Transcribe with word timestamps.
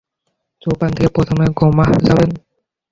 চোপান 0.61 0.89
থেকে 0.95 1.09
প্রথমে 1.15 1.45
গোমাহ 1.57 1.89
যাবেন। 2.07 2.29